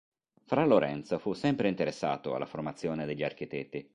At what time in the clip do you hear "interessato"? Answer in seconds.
1.67-2.33